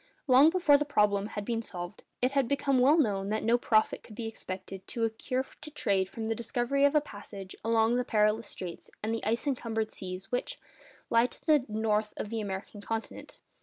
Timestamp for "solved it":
1.61-2.31